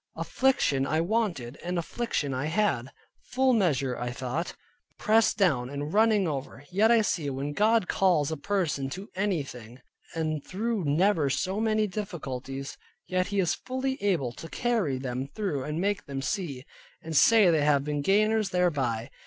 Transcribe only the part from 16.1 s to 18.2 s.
see, and say they have been